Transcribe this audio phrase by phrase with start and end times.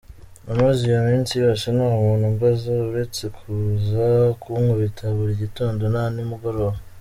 [0.45, 4.05] Namaze iyo minsi yose ntamuntu umbaza, uretse kuza
[4.41, 6.77] kunkubita buri gitondo na nimugoroba”.